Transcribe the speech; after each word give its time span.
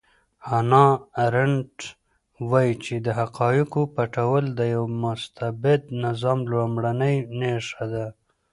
هانا 0.47 0.85
ارنټ 1.25 1.75
وایي 2.49 2.73
چې 2.83 2.95
د 3.05 3.07
حقایقو 3.19 3.81
پټول 3.95 4.43
د 4.59 4.61
یو 4.75 4.83
مستبد 5.03 5.81
نظام 6.05 6.39
لومړنۍ 6.51 7.17
نښه 7.39 7.85
ده. 7.93 8.05